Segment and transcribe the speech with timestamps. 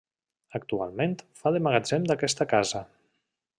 [0.59, 1.13] Actualment
[1.43, 2.85] fa de magatzem d'aquesta casa.